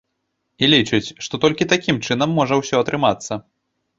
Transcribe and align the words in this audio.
І 0.67 0.67
лічыць, 0.73 1.13
што 1.25 1.39
толькі 1.43 1.69
такім 1.75 2.01
чынам 2.09 2.33
можа 2.39 2.59
ўсё 2.61 2.75
атрымацца. 2.87 3.41